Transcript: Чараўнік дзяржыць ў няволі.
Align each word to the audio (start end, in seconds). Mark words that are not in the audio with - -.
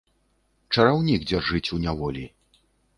Чараўнік 0.77 1.21
дзяржыць 1.31 1.65
ў 1.65 1.77
няволі. 1.87 2.29